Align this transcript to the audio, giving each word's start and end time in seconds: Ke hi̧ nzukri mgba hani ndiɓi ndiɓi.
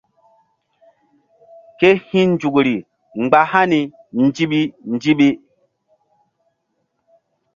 Ke 1.79 1.89
hi̧ 2.07 2.23
nzukri 2.31 2.75
mgba 3.21 3.39
hani 3.51 3.79
ndiɓi 4.25 4.61
ndiɓi. 4.93 5.29